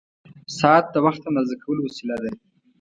ساعت 0.59 0.85
د 0.91 0.95
وخت 1.05 1.21
اندازه 1.29 1.55
کولو 1.63 1.81
وسیله 1.83 2.15
ده. 2.21 2.29